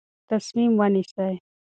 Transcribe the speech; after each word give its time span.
تصمیم 0.29 0.71
ونیسئ. 0.79 1.33